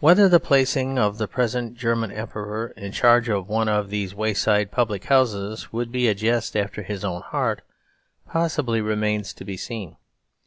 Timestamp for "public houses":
4.70-5.72